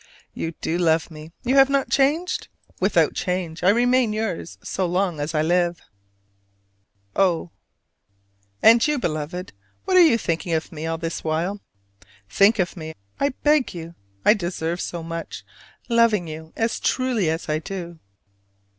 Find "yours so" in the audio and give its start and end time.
4.13-4.87